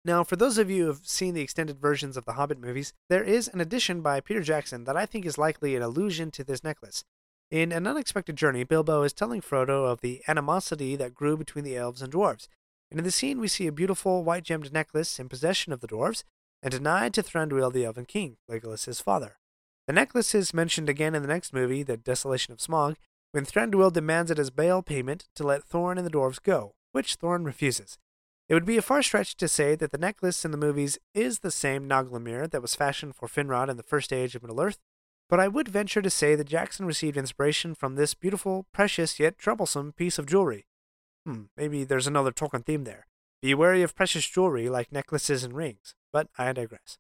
Now, 0.05 0.25
for 0.25 0.37
those 0.37 0.59
of 0.59 0.71
you 0.71 0.83
who 0.83 0.89
have 0.89 1.07
seen 1.07 1.35
the 1.35 1.41
extended 1.41 1.81
versions 1.81 2.17
of 2.17 2.25
the 2.25 2.35
Hobbit 2.35 2.59
movies, 2.59 2.93
there 3.09 3.25
is 3.25 3.49
an 3.49 3.61
addition 3.61 4.01
by 4.01 4.21
Peter 4.21 4.43
Jackson 4.43 4.85
that 4.85 4.97
I 4.97 5.07
think 5.07 5.27
is 5.27 5.39
likely 5.39 5.75
an 5.77 5.83
allusion 5.83 6.31
to 6.33 6.45
this 6.45 6.65
necklace. 6.65 7.05
In 7.51 7.73
An 7.73 7.87
Unexpected 7.87 8.37
Journey, 8.37 8.65
Bilbo 8.65 9.03
is 9.03 9.13
telling 9.13 9.41
Frodo 9.41 9.91
of 9.91 10.01
the 10.01 10.23
animosity 10.29 10.97
that 10.97 11.15
grew 11.15 11.37
between 11.37 11.65
the 11.65 11.77
elves 11.77 12.03
and 12.03 12.13
dwarves, 12.13 12.47
and 12.91 12.99
in 13.01 13.05
the 13.05 13.11
scene 13.11 13.41
we 13.41 13.49
see 13.49 13.67
a 13.67 13.73
beautiful 13.73 14.23
white 14.23 14.45
gemmed 14.45 14.73
necklace 14.73 15.19
in 15.19 15.29
possession 15.29 15.73
of 15.73 15.81
the 15.81 15.89
dwarves, 15.89 16.25
and 16.63 16.73
denied 16.73 17.15
to 17.15 17.23
Thranduil 17.23 17.73
the 17.73 17.85
Elven 17.85 18.05
King, 18.05 18.37
Legolas's 18.49 19.01
father. 19.01 19.37
The 19.87 19.93
necklace 19.93 20.35
is 20.35 20.53
mentioned 20.53 20.89
again 20.89 21.15
in 21.15 21.23
the 21.23 21.29
next 21.29 21.55
movie, 21.55 21.83
The 21.83 21.97
Desolation 21.97 22.53
of 22.53 22.59
Smaug, 22.59 22.97
when 23.33 23.47
Thranduil 23.47 23.93
demands 23.93 24.31
it 24.31 24.39
as 24.39 24.51
bail 24.51 24.83
payment 24.83 25.29
to 25.35 25.45
let 25.45 25.67
Thorin 25.67 25.97
and 25.97 26.07
the 26.07 26.11
dwarves 26.11 26.43
go, 26.43 26.75
which 26.93 27.19
Thorin 27.19 27.45
refuses. 27.45 27.99
It 28.49 28.55
would 28.55 28.65
be 28.65 28.79
a 28.79 28.83
far 28.83 29.03
stretch 29.03 29.37
to 29.37 29.49
say 29.49 29.75
that 29.75 29.93
the 29.93 29.99
necklace 29.99 30.45
in 30.45 30.53
the 30.53 30.57
movies 30.57 30.99
is 31.13 31.41
the 31.41 31.51
same 31.51 31.87
Nauglamír 31.87 32.51
that 32.51 32.63
was 32.63 32.75
fashioned 32.75 33.15
for 33.15 33.29
Finrod 33.29 33.69
in 33.69 33.77
the 33.77 33.83
first 33.83 34.13
age 34.13 34.35
of 34.35 34.43
Middle 34.43 34.61
Earth, 34.61 34.79
but 35.29 35.39
I 35.39 35.49
would 35.49 35.69
venture 35.69 36.01
to 36.01 36.09
say 36.09 36.35
that 36.35 36.49
Jackson 36.49 36.87
received 36.87 37.19
inspiration 37.19 37.75
from 37.75 37.95
this 37.95 38.15
beautiful, 38.15 38.67
precious, 38.73 39.21
yet 39.21 39.37
troublesome 39.37 39.93
piece 39.93 40.19
of 40.19 40.25
jewelry. 40.25 40.67
Hmm, 41.27 41.43
maybe 41.57 41.85
there's 41.85 42.07
another 42.07 42.33
Tolkien 42.33 42.65
theme 42.65 42.85
there. 42.85 43.07
Be 43.43 43.53
wary 43.53 43.83
of 43.83 43.95
precious 43.95 44.27
jewelry 44.27 44.71
like 44.71 44.91
necklaces 44.91 45.45
and 45.45 45.55
rings, 45.55 45.95
but 46.11 46.29
I 46.39 46.51
digress. 46.55 46.97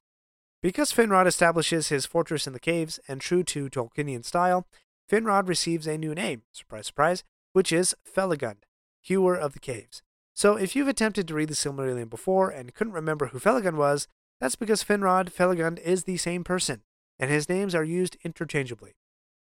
Because 0.62 0.92
Finrod 0.92 1.26
establishes 1.26 1.88
his 1.88 2.04
fortress 2.04 2.46
in 2.46 2.52
the 2.52 2.60
caves, 2.60 3.00
and 3.08 3.20
true 3.20 3.42
to 3.44 3.70
Tolkienian 3.70 4.24
style, 4.24 4.66
Finrod 5.10 5.48
receives 5.48 5.86
a 5.86 5.96
new 5.96 6.14
name, 6.14 6.42
surprise, 6.52 6.86
surprise, 6.86 7.24
which 7.54 7.72
is 7.72 7.94
Felagund, 8.04 8.64
Hewer 9.00 9.34
of 9.34 9.54
the 9.54 9.60
Caves. 9.60 10.02
So 10.38 10.54
if 10.54 10.76
you've 10.76 10.86
attempted 10.86 11.26
to 11.26 11.34
read 11.34 11.48
the 11.48 11.54
Silmarillion 11.56 12.08
before 12.08 12.48
and 12.48 12.72
couldn't 12.72 12.92
remember 12.92 13.26
who 13.26 13.40
Felagund 13.40 13.74
was, 13.74 14.06
that's 14.40 14.54
because 14.54 14.84
Finrod 14.84 15.32
Felagund 15.32 15.80
is 15.80 16.04
the 16.04 16.16
same 16.16 16.44
person, 16.44 16.82
and 17.18 17.28
his 17.28 17.48
names 17.48 17.74
are 17.74 17.82
used 17.82 18.16
interchangeably. 18.22 18.94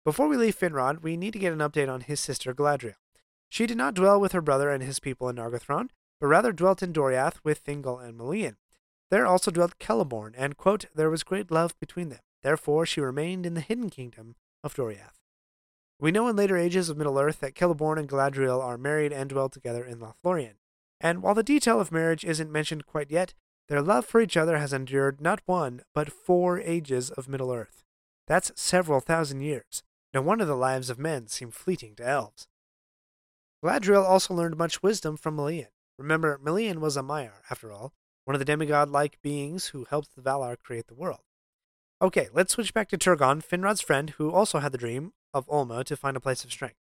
Before 0.04 0.28
we 0.28 0.36
leave 0.36 0.56
Finrod, 0.56 1.02
we 1.02 1.16
need 1.16 1.32
to 1.32 1.40
get 1.40 1.52
an 1.52 1.58
update 1.58 1.92
on 1.92 2.02
his 2.02 2.20
sister 2.20 2.54
Galadriel. 2.54 2.94
She 3.48 3.66
did 3.66 3.76
not 3.76 3.94
dwell 3.94 4.20
with 4.20 4.30
her 4.30 4.40
brother 4.40 4.70
and 4.70 4.84
his 4.84 5.00
people 5.00 5.28
in 5.28 5.34
Nargothrond, 5.34 5.88
but 6.20 6.28
rather 6.28 6.52
dwelt 6.52 6.80
in 6.80 6.92
Doriath 6.92 7.40
with 7.42 7.64
Thingol 7.64 8.00
and 8.00 8.16
Melian. 8.16 8.58
There 9.10 9.26
also 9.26 9.50
dwelt 9.50 9.80
Celeborn, 9.80 10.34
and, 10.38 10.56
quote, 10.56 10.84
there 10.94 11.10
was 11.10 11.24
great 11.24 11.50
love 11.50 11.74
between 11.80 12.10
them. 12.10 12.20
Therefore 12.44 12.86
she 12.86 13.00
remained 13.00 13.46
in 13.46 13.54
the 13.54 13.62
hidden 13.62 13.90
kingdom 13.90 14.36
of 14.62 14.76
Doriath. 14.76 15.18
We 15.98 16.12
know 16.12 16.28
in 16.28 16.36
later 16.36 16.56
ages 16.56 16.88
of 16.88 16.96
Middle 16.96 17.18
Earth 17.18 17.40
that 17.40 17.56
Celeborn 17.56 17.98
and 17.98 18.08
Galadriel 18.08 18.62
are 18.62 18.78
married 18.78 19.12
and 19.12 19.28
dwell 19.28 19.48
together 19.48 19.84
in 19.84 19.98
Lothlorien. 19.98 20.54
And 21.00 21.22
while 21.22 21.34
the 21.34 21.42
detail 21.42 21.80
of 21.80 21.92
marriage 21.92 22.24
isn't 22.24 22.50
mentioned 22.50 22.86
quite 22.86 23.10
yet, 23.10 23.34
their 23.68 23.82
love 23.82 24.06
for 24.06 24.20
each 24.20 24.36
other 24.36 24.58
has 24.58 24.72
endured 24.72 25.20
not 25.20 25.42
one, 25.46 25.82
but 25.94 26.12
four 26.12 26.58
ages 26.58 27.10
of 27.10 27.28
Middle 27.28 27.52
Earth. 27.52 27.84
That's 28.26 28.52
several 28.56 29.00
thousand 29.00 29.42
years. 29.42 29.82
No 30.14 30.22
wonder 30.22 30.44
the 30.44 30.56
lives 30.56 30.90
of 30.90 30.98
men 30.98 31.28
seem 31.28 31.50
fleeting 31.50 31.94
to 31.96 32.06
elves. 32.06 32.48
Galadriel 33.62 34.04
also 34.04 34.34
learned 34.34 34.56
much 34.56 34.82
wisdom 34.82 35.16
from 35.16 35.36
Melian. 35.36 35.68
Remember, 35.98 36.38
Melian 36.42 36.80
was 36.80 36.96
a 36.96 37.02
Maiar, 37.02 37.42
after 37.50 37.72
all, 37.72 37.92
one 38.24 38.34
of 38.34 38.38
the 38.38 38.44
demigod 38.44 38.88
like 38.88 39.20
beings 39.20 39.68
who 39.68 39.84
helped 39.84 40.14
the 40.14 40.22
Valar 40.22 40.56
create 40.58 40.86
the 40.86 40.94
world. 40.94 41.20
Okay, 42.00 42.28
let's 42.32 42.52
switch 42.52 42.72
back 42.72 42.88
to 42.88 42.98
Turgon, 42.98 43.42
Finrod's 43.42 43.80
friend, 43.80 44.10
who 44.10 44.30
also 44.30 44.60
had 44.60 44.70
the 44.70 44.78
dream 44.78 45.12
of 45.34 45.48
Ulmo 45.48 45.82
to 45.84 45.96
find 45.96 46.16
a 46.16 46.20
place 46.20 46.44
of 46.44 46.52
strength. 46.52 46.78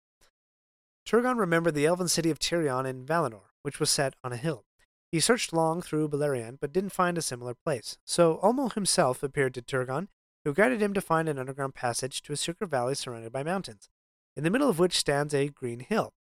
Turgon 1.06 1.38
remembered 1.38 1.76
the 1.76 1.86
elven 1.86 2.08
city 2.08 2.30
of 2.30 2.40
Tirion 2.40 2.86
in 2.88 3.06
Valinor, 3.06 3.51
which 3.62 3.80
was 3.80 3.90
set 3.90 4.16
on 4.24 4.34
a 4.34 4.38
hill. 4.38 4.66
He 5.12 5.20
searched 5.20 5.52
long 5.52 5.82
through 5.82 6.10
Beleriand, 6.10 6.60
but 6.62 6.72
didn't 6.72 6.94
find 6.94 7.18
a 7.18 7.22
similar 7.22 7.54
place. 7.54 7.98
So 8.06 8.40
Ulmo 8.42 8.74
himself 8.74 9.24
appeared 9.24 9.54
to 9.56 9.62
Turgon, 9.62 10.08
who 10.46 10.54
guided 10.54 10.82
him 10.82 10.94
to 10.94 11.02
find 11.02 11.28
an 11.28 11.38
underground 11.38 11.76
passage 11.76 12.22
to 12.24 12.34
a 12.34 12.38
secret 12.38 12.70
valley 12.70 12.96
surrounded 12.96 13.32
by 13.32 13.44
mountains, 13.44 13.90
in 14.36 14.44
the 14.44 14.50
middle 14.50 14.70
of 14.70 14.80
which 14.80 14.98
stands 14.98 15.34
a 15.34 15.50
green 15.50 15.82
hill. 15.82 16.14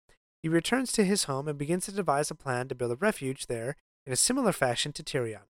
He 0.43 0.49
returns 0.49 0.91
to 0.93 1.05
his 1.05 1.25
home 1.25 1.47
and 1.47 1.57
begins 1.57 1.85
to 1.85 1.91
devise 1.91 2.29
a 2.29 2.35
plan 2.35 2.67
to 2.67 2.75
build 2.75 2.91
a 2.91 2.95
refuge 2.95 3.47
there 3.47 3.77
in 4.05 4.11
a 4.11 4.17
similar 4.17 4.51
fashion 4.51 4.91
to 4.93 5.03
Tirion. 5.03 5.47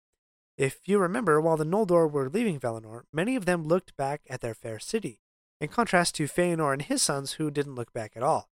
If 0.58 0.80
you 0.86 0.98
remember, 0.98 1.40
while 1.40 1.56
the 1.56 1.64
Noldor 1.64 2.10
were 2.10 2.28
leaving 2.28 2.60
Valinor, 2.60 3.02
many 3.12 3.36
of 3.36 3.46
them 3.46 3.64
looked 3.64 3.96
back 3.96 4.22
at 4.28 4.40
their 4.42 4.54
fair 4.54 4.78
city, 4.78 5.20
in 5.60 5.68
contrast 5.68 6.16
to 6.16 6.24
Feanor 6.24 6.72
and 6.72 6.82
his 6.82 7.00
sons 7.00 7.32
who 7.32 7.50
didn't 7.50 7.76
look 7.76 7.92
back 7.92 8.12
at 8.16 8.22
all. 8.22 8.50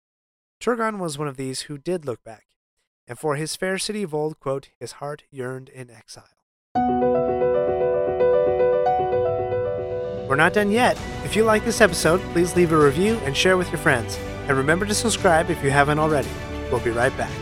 Turgon 0.61 0.99
was 0.99 1.19
one 1.19 1.29
of 1.29 1.37
these 1.37 1.63
who 1.63 1.77
did 1.77 2.07
look 2.07 2.23
back, 2.25 2.47
and 3.09 3.19
for 3.19 3.37
his 3.37 3.57
fair 3.57 3.79
city 3.79 4.03
of 4.03 4.15
old, 4.15 4.39
quote, 4.39 4.69
his 4.79 4.93
heart 4.93 5.25
yearned 5.31 5.71
in 5.71 5.91
exile. 5.91 6.29
We're 10.29 10.37
not 10.37 10.53
done 10.53 10.71
yet. 10.71 11.01
If 11.25 11.35
you 11.35 11.43
like 11.45 11.65
this 11.65 11.81
episode, 11.81 12.21
please 12.33 12.55
leave 12.55 12.71
a 12.71 12.77
review 12.77 13.19
and 13.25 13.35
share 13.35 13.57
with 13.57 13.71
your 13.71 13.79
friends. 13.79 14.19
And 14.47 14.57
remember 14.59 14.85
to 14.85 14.95
subscribe 14.95 15.49
if 15.49 15.65
you 15.65 15.71
haven't 15.71 15.99
already. 15.99 16.29
We'll 16.71 16.81
be 16.81 16.91
right 16.91 17.17
back. 17.17 17.33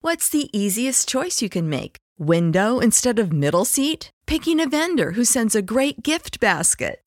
What's 0.00 0.28
the 0.28 0.50
easiest 0.52 1.08
choice 1.08 1.40
you 1.40 1.48
can 1.48 1.70
make? 1.70 1.96
Window 2.18 2.80
instead 2.80 3.20
of 3.20 3.32
middle 3.32 3.64
seat? 3.64 4.10
Picking 4.26 4.58
a 4.60 4.68
vendor 4.68 5.12
who 5.12 5.24
sends 5.24 5.54
a 5.54 5.62
great 5.62 6.02
gift 6.02 6.40
basket? 6.40 7.01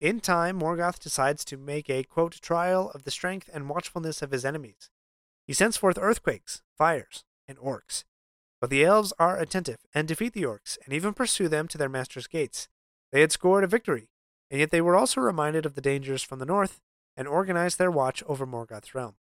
In 0.00 0.20
time, 0.20 0.60
Morgoth 0.60 1.00
decides 1.00 1.44
to 1.46 1.56
make 1.56 1.90
a, 1.90 2.04
quote, 2.04 2.40
trial 2.40 2.90
of 2.94 3.02
the 3.02 3.10
strength 3.10 3.50
and 3.52 3.68
watchfulness 3.68 4.22
of 4.22 4.30
his 4.30 4.44
enemies. 4.44 4.90
He 5.44 5.52
sends 5.52 5.76
forth 5.76 5.98
earthquakes, 6.00 6.62
fires, 6.76 7.24
and 7.48 7.58
orcs. 7.58 8.04
But 8.60 8.70
the 8.70 8.84
elves 8.84 9.12
are 9.18 9.38
attentive 9.38 9.78
and 9.92 10.06
defeat 10.06 10.34
the 10.34 10.44
orcs 10.44 10.78
and 10.84 10.92
even 10.94 11.14
pursue 11.14 11.48
them 11.48 11.66
to 11.68 11.78
their 11.78 11.88
master's 11.88 12.28
gates. 12.28 12.68
They 13.10 13.22
had 13.22 13.32
scored 13.32 13.64
a 13.64 13.68
victory, 13.68 14.08
and 14.50 14.60
yet 14.60 14.70
they 14.70 14.80
were 14.80 14.96
also 14.96 15.20
reminded 15.20 15.66
of 15.66 15.74
the 15.74 15.80
dangers 15.80 16.22
from 16.22 16.38
the 16.38 16.46
north 16.46 16.80
and 17.16 17.26
organized 17.26 17.78
their 17.78 17.90
watch 17.90 18.22
over 18.28 18.46
Morgoth's 18.46 18.94
realm. 18.94 19.16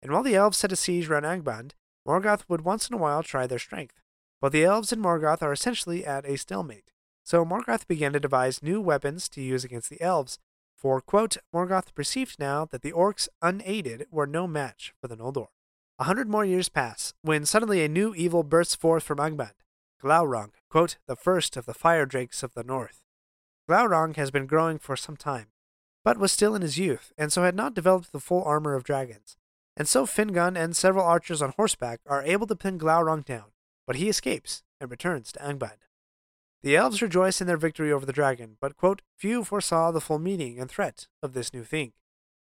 And 0.00 0.12
while 0.12 0.22
the 0.22 0.36
elves 0.36 0.58
set 0.58 0.70
a 0.70 0.76
siege 0.76 1.08
round 1.08 1.24
Angband, 1.24 1.72
Morgoth 2.06 2.44
would 2.48 2.60
once 2.60 2.88
in 2.88 2.94
a 2.94 2.98
while 2.98 3.22
try 3.22 3.46
their 3.46 3.58
strength. 3.58 4.00
But 4.40 4.52
the 4.52 4.64
elves 4.64 4.92
and 4.92 5.02
Morgoth 5.02 5.42
are 5.42 5.52
essentially 5.52 6.04
at 6.04 6.24
a 6.24 6.36
stalemate. 6.36 6.92
So 7.24 7.42
Morgoth 7.42 7.88
began 7.88 8.12
to 8.12 8.20
devise 8.20 8.62
new 8.62 8.82
weapons 8.82 9.30
to 9.30 9.40
use 9.40 9.64
against 9.64 9.88
the 9.88 10.00
elves, 10.02 10.38
for, 10.76 11.00
quote, 11.00 11.38
Morgoth 11.54 11.94
perceived 11.94 12.38
now 12.38 12.66
that 12.66 12.82
the 12.82 12.92
orcs 12.92 13.28
unaided 13.40 14.06
were 14.10 14.26
no 14.26 14.46
match 14.46 14.92
for 15.00 15.08
the 15.08 15.16
Noldor. 15.16 15.46
A 15.98 16.04
hundred 16.04 16.28
more 16.28 16.44
years 16.44 16.68
pass, 16.68 17.14
when 17.22 17.46
suddenly 17.46 17.82
a 17.82 17.88
new 17.88 18.14
evil 18.14 18.42
bursts 18.42 18.74
forth 18.74 19.04
from 19.04 19.18
Angband, 19.18 19.54
Glaurung, 20.02 20.50
quote, 20.68 20.98
the 21.06 21.16
first 21.16 21.56
of 21.56 21.64
the 21.64 21.72
fire 21.72 22.04
drakes 22.04 22.42
of 22.42 22.52
the 22.52 22.62
north. 22.62 23.00
Glaurung 23.66 24.16
has 24.16 24.30
been 24.30 24.46
growing 24.46 24.78
for 24.78 24.94
some 24.94 25.16
time, 25.16 25.46
but 26.04 26.18
was 26.18 26.30
still 26.30 26.54
in 26.54 26.60
his 26.60 26.78
youth, 26.78 27.10
and 27.16 27.32
so 27.32 27.42
had 27.42 27.54
not 27.54 27.72
developed 27.72 28.12
the 28.12 28.20
full 28.20 28.44
armor 28.44 28.74
of 28.74 28.84
dragons. 28.84 29.38
And 29.78 29.88
so 29.88 30.04
Fingon 30.04 30.58
and 30.58 30.76
several 30.76 31.06
archers 31.06 31.40
on 31.40 31.54
horseback 31.56 32.00
are 32.06 32.22
able 32.22 32.46
to 32.48 32.56
pin 32.56 32.78
Glaurung 32.78 33.24
down, 33.24 33.52
but 33.86 33.96
he 33.96 34.10
escapes 34.10 34.62
and 34.78 34.90
returns 34.90 35.32
to 35.32 35.38
Angband. 35.38 35.78
The 36.64 36.76
elves 36.76 37.02
rejoice 37.02 37.42
in 37.42 37.46
their 37.46 37.58
victory 37.58 37.92
over 37.92 38.06
the 38.06 38.12
dragon, 38.12 38.56
but, 38.58 38.74
quote, 38.74 39.02
few 39.18 39.44
foresaw 39.44 39.90
the 39.90 40.00
full 40.00 40.18
meaning 40.18 40.58
and 40.58 40.70
threat 40.70 41.08
of 41.22 41.34
this 41.34 41.52
new 41.52 41.62
thing. 41.62 41.92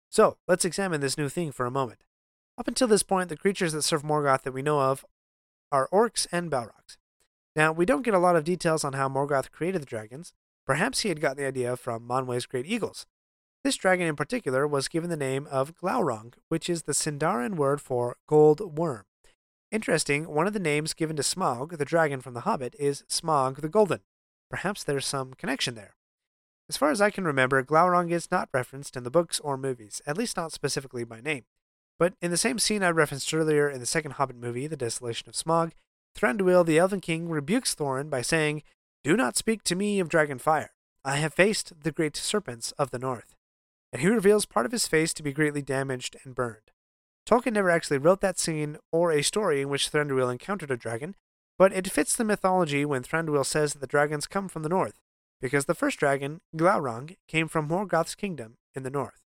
So, 0.08 0.36
let's 0.46 0.64
examine 0.64 1.00
this 1.00 1.18
new 1.18 1.28
thing 1.28 1.50
for 1.50 1.66
a 1.66 1.70
moment. 1.72 2.04
Up 2.56 2.68
until 2.68 2.86
this 2.86 3.02
point, 3.02 3.28
the 3.28 3.36
creatures 3.36 3.72
that 3.72 3.82
serve 3.82 4.04
Morgoth 4.04 4.42
that 4.42 4.52
we 4.52 4.62
know 4.62 4.78
of 4.78 5.04
are 5.72 5.88
orcs 5.92 6.28
and 6.30 6.48
balrogs. 6.48 6.96
Now, 7.56 7.72
we 7.72 7.84
don't 7.84 8.04
get 8.04 8.14
a 8.14 8.20
lot 8.20 8.36
of 8.36 8.44
details 8.44 8.84
on 8.84 8.92
how 8.92 9.08
Morgoth 9.08 9.50
created 9.50 9.82
the 9.82 9.86
dragons. 9.86 10.32
Perhaps 10.64 11.00
he 11.00 11.08
had 11.08 11.20
gotten 11.20 11.38
the 11.38 11.48
idea 11.48 11.76
from 11.76 12.06
Manwë's 12.06 12.46
great 12.46 12.66
eagles. 12.66 13.06
This 13.64 13.74
dragon 13.74 14.06
in 14.06 14.14
particular 14.14 14.64
was 14.64 14.86
given 14.86 15.10
the 15.10 15.16
name 15.16 15.48
of 15.50 15.74
Glaurung, 15.74 16.34
which 16.48 16.70
is 16.70 16.84
the 16.84 16.92
Sindarin 16.92 17.56
word 17.56 17.80
for 17.80 18.16
gold 18.28 18.78
worm. 18.78 19.06
Interesting, 19.74 20.28
one 20.28 20.46
of 20.46 20.52
the 20.52 20.60
names 20.60 20.94
given 20.94 21.16
to 21.16 21.22
Smaug, 21.22 21.78
the 21.78 21.84
dragon 21.84 22.20
from 22.20 22.32
The 22.32 22.42
Hobbit, 22.42 22.76
is 22.78 23.02
Smaug 23.08 23.60
the 23.60 23.68
Golden. 23.68 24.02
Perhaps 24.48 24.84
there's 24.84 25.04
some 25.04 25.34
connection 25.34 25.74
there. 25.74 25.96
As 26.68 26.76
far 26.76 26.92
as 26.92 27.00
I 27.00 27.10
can 27.10 27.24
remember, 27.24 27.60
Glaurung 27.60 28.12
is 28.12 28.30
not 28.30 28.48
referenced 28.54 28.96
in 28.96 29.02
the 29.02 29.10
books 29.10 29.40
or 29.40 29.56
movies, 29.56 30.00
at 30.06 30.16
least 30.16 30.36
not 30.36 30.52
specifically 30.52 31.02
by 31.02 31.20
name. 31.20 31.46
But 31.98 32.14
in 32.22 32.30
the 32.30 32.36
same 32.36 32.60
scene 32.60 32.84
I 32.84 32.90
referenced 32.90 33.34
earlier 33.34 33.68
in 33.68 33.80
the 33.80 33.84
second 33.84 34.12
Hobbit 34.12 34.36
movie, 34.36 34.68
The 34.68 34.76
Desolation 34.76 35.28
of 35.28 35.34
Smaug, 35.34 35.72
Thranduil 36.16 36.64
the 36.64 36.78
Elven 36.78 37.00
King 37.00 37.28
rebukes 37.28 37.74
Thorin 37.74 38.08
by 38.08 38.22
saying, 38.22 38.62
Do 39.02 39.16
not 39.16 39.36
speak 39.36 39.64
to 39.64 39.74
me 39.74 39.98
of 39.98 40.08
dragon 40.08 40.38
fire. 40.38 40.70
I 41.04 41.16
have 41.16 41.34
faced 41.34 41.82
the 41.82 41.90
great 41.90 42.16
serpents 42.16 42.70
of 42.78 42.92
the 42.92 43.00
north. 43.00 43.34
And 43.92 44.00
he 44.00 44.06
reveals 44.06 44.46
part 44.46 44.66
of 44.66 44.72
his 44.72 44.86
face 44.86 45.12
to 45.14 45.24
be 45.24 45.32
greatly 45.32 45.62
damaged 45.62 46.16
and 46.22 46.32
burned. 46.32 46.70
Tolkien 47.26 47.54
never 47.54 47.70
actually 47.70 47.98
wrote 47.98 48.20
that 48.20 48.38
scene 48.38 48.76
or 48.92 49.10
a 49.10 49.22
story 49.22 49.62
in 49.62 49.68
which 49.68 49.90
Thranduil 49.90 50.30
encountered 50.30 50.70
a 50.70 50.76
dragon, 50.76 51.14
but 51.58 51.72
it 51.72 51.90
fits 51.90 52.14
the 52.14 52.24
mythology 52.24 52.84
when 52.84 53.02
Thranduil 53.02 53.46
says 53.46 53.72
that 53.72 53.78
the 53.78 53.86
dragons 53.86 54.26
come 54.26 54.48
from 54.48 54.62
the 54.62 54.68
north, 54.68 55.00
because 55.40 55.64
the 55.64 55.74
first 55.74 55.98
dragon, 55.98 56.40
Glaurung, 56.56 57.16
came 57.26 57.48
from 57.48 57.68
Morgoth's 57.68 58.14
kingdom 58.14 58.56
in 58.74 58.82
the 58.82 58.90
north. 58.90 59.22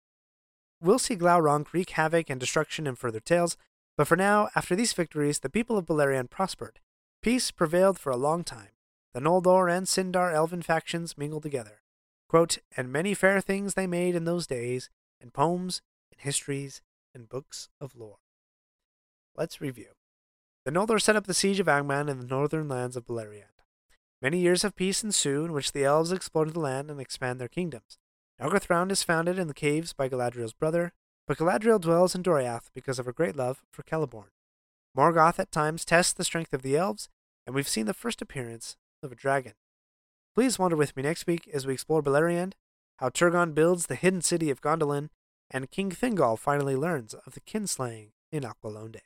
We'll 0.80 0.98
see 0.98 1.16
Glaurung 1.16 1.66
wreak 1.72 1.90
havoc 1.90 2.28
and 2.28 2.40
destruction 2.40 2.86
in 2.86 2.96
further 2.96 3.20
tales, 3.20 3.56
but 3.96 4.08
for 4.08 4.16
now, 4.16 4.48
after 4.56 4.74
these 4.74 4.92
victories, 4.92 5.38
the 5.38 5.48
people 5.48 5.78
of 5.78 5.86
Beleriand 5.86 6.30
prospered. 6.30 6.80
Peace 7.22 7.50
prevailed 7.50 7.98
for 7.98 8.10
a 8.10 8.16
long 8.16 8.42
time. 8.42 8.70
The 9.12 9.20
Noldor 9.20 9.70
and 9.70 9.86
Sindar 9.86 10.32
elven 10.34 10.62
factions 10.62 11.16
mingled 11.16 11.44
together. 11.44 11.80
Quote, 12.28 12.58
and 12.76 12.90
many 12.92 13.14
fair 13.14 13.40
things 13.40 13.74
they 13.74 13.86
made 13.86 14.16
in 14.16 14.24
those 14.24 14.48
days, 14.48 14.90
and 15.20 15.32
poems, 15.32 15.80
and 16.10 16.20
histories, 16.20 16.82
and 17.14 17.28
books 17.28 17.68
of 17.80 17.94
lore. 17.96 18.18
Let's 19.36 19.60
review. 19.60 19.92
The 20.64 20.70
Noldor 20.70 21.00
set 21.00 21.16
up 21.16 21.26
the 21.26 21.34
siege 21.34 21.60
of 21.60 21.66
Angband 21.66 22.08
in 22.08 22.18
the 22.18 22.26
northern 22.26 22.68
lands 22.68 22.96
of 22.96 23.06
Beleriand. 23.06 23.54
Many 24.22 24.38
years 24.38 24.64
of 24.64 24.76
peace 24.76 25.04
ensue 25.04 25.44
in 25.44 25.52
which 25.52 25.72
the 25.72 25.84
elves 25.84 26.10
explore 26.10 26.46
the 26.46 26.60
land 26.60 26.90
and 26.90 27.00
expand 27.00 27.38
their 27.38 27.48
kingdoms. 27.48 27.98
Nargothrond 28.40 28.90
is 28.90 29.02
founded 29.02 29.38
in 29.38 29.48
the 29.48 29.54
caves 29.54 29.92
by 29.92 30.08
Galadriel's 30.08 30.54
brother, 30.54 30.92
but 31.26 31.38
Galadriel 31.38 31.80
dwells 31.80 32.14
in 32.14 32.22
Doriath 32.22 32.70
because 32.74 32.98
of 32.98 33.06
her 33.06 33.12
great 33.12 33.36
love 33.36 33.62
for 33.70 33.82
Celeborn. 33.82 34.28
Morgoth 34.96 35.38
at 35.38 35.52
times 35.52 35.84
tests 35.84 36.12
the 36.12 36.24
strength 36.24 36.52
of 36.52 36.62
the 36.62 36.76
elves, 36.76 37.08
and 37.46 37.54
we've 37.54 37.68
seen 37.68 37.86
the 37.86 37.94
first 37.94 38.22
appearance 38.22 38.76
of 39.02 39.12
a 39.12 39.16
dragon. 39.16 39.54
Please 40.34 40.58
wander 40.58 40.76
with 40.76 40.96
me 40.96 41.02
next 41.02 41.26
week 41.26 41.48
as 41.52 41.66
we 41.66 41.74
explore 41.74 42.02
Beleriand, 42.02 42.54
how 42.98 43.08
Turgon 43.08 43.54
builds 43.54 43.86
the 43.86 43.94
hidden 43.94 44.22
city 44.22 44.50
of 44.50 44.60
Gondolin, 44.60 45.10
and 45.50 45.70
King 45.70 45.90
Thingol 45.90 46.38
finally 46.38 46.76
learns 46.76 47.14
of 47.14 47.34
the 47.34 47.40
kinslaying 47.40 48.08
in 48.32 48.42
Alqualondë. 48.42 49.00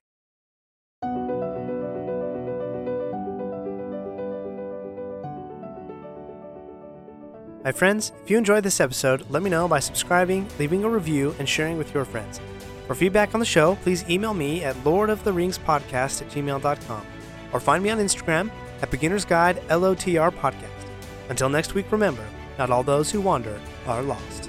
My 7.65 7.73
friends. 7.73 8.13
If 8.25 8.31
you 8.31 8.39
enjoyed 8.39 8.65
this 8.65 8.81
episode, 8.81 9.29
let 9.29 9.43
me 9.43 9.51
know 9.51 9.69
by 9.69 9.81
subscribing, 9.81 10.49
leaving 10.59 10.85
a 10.85 10.89
review, 10.89 11.35
and 11.39 11.49
sharing 11.49 11.77
with 11.77 11.93
your 11.93 12.07
friends. 12.07 12.41
For 12.87 12.95
feedback 12.95 13.35
on 13.35 13.41
the 13.41 13.47
show, 13.47 13.75
please 13.83 14.09
email 14.09 14.33
me 14.33 14.65
at 14.65 14.75
lordoftheringspodcast 14.77 16.23
at 16.23 16.29
gmail.com 16.31 17.07
or 17.53 17.61
find 17.61 17.85
me 17.85 17.91
on 17.91 17.99
Instagram 17.99 18.51
at 18.81 18.91
Beginner's 18.91 19.27
Guide 19.27 19.59
LOTR 19.69 20.31
Podcast. 20.31 20.87
Until 21.29 21.51
next 21.51 21.75
week, 21.75 21.93
remember, 21.93 22.25
not 22.59 22.71
all 22.71 22.83
those 22.83 23.11
who 23.11 23.21
wander 23.21 23.61
are 23.87 24.03
lost. 24.03 24.49